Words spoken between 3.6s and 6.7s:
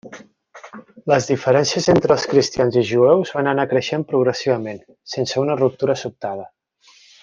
creixent progressivament, sense una ruptura sobtada.